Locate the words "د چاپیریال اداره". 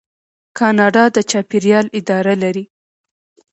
1.15-2.33